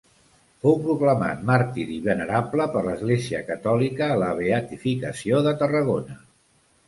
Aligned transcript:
Fou 0.61 0.77
proclamat 0.85 1.41
màrtir 1.49 1.83
i 1.95 1.97
venerable 2.07 2.65
per 2.77 2.81
l'Església 2.87 3.43
catòlica 3.51 4.07
a 4.13 4.17
la 4.23 4.31
Beatificació 4.41 5.43
de 5.49 5.55
Tarragona. 5.63 6.19